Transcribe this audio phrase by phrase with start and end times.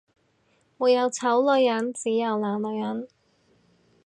[0.79, 3.07] 沒有醜女人，只有懶女人